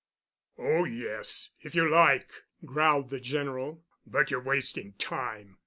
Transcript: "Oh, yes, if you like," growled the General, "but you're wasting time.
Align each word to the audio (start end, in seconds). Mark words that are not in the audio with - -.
"Oh, 0.57 0.83
yes, 0.85 1.51
if 1.59 1.75
you 1.75 1.87
like," 1.87 2.27
growled 2.65 3.11
the 3.11 3.19
General, 3.19 3.83
"but 4.03 4.31
you're 4.31 4.41
wasting 4.41 4.93
time. 4.93 5.59